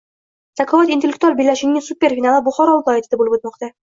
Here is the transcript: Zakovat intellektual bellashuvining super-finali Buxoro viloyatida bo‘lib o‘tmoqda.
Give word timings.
Zakovat 0.59 0.93
intellektual 0.95 1.35
bellashuvining 1.41 1.85
super-finali 1.89 2.39
Buxoro 2.47 2.79
viloyatida 2.89 3.21
bo‘lib 3.23 3.37
o‘tmoqda. 3.39 3.71